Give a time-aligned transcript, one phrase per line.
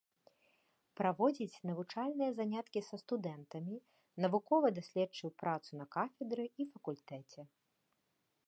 [0.99, 3.75] Праводзіць навучальныя заняткі са студэнтамі,
[4.27, 7.41] навукова-даследчую працу на кафедры і факультэце.